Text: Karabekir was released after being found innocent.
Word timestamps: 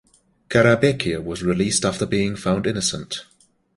Karabekir 0.49 1.23
was 1.23 1.43
released 1.43 1.85
after 1.85 2.07
being 2.07 2.35
found 2.35 2.65
innocent. 2.65 3.23